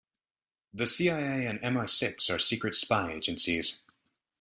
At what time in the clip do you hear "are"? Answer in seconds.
2.31-2.39